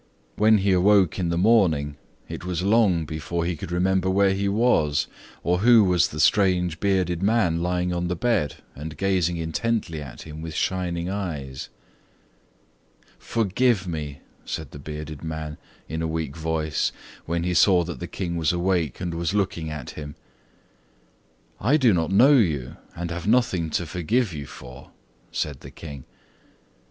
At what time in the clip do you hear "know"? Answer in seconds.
22.11-22.33